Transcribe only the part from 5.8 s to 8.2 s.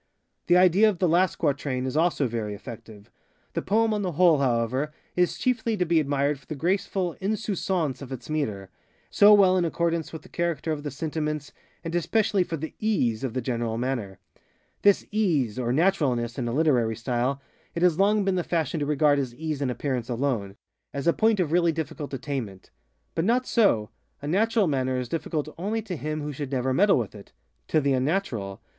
be admired for the graceful _insouciance _of